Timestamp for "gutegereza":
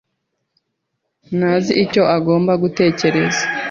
2.63-3.43